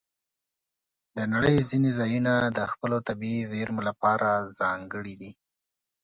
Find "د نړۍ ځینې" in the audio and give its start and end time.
1.15-1.91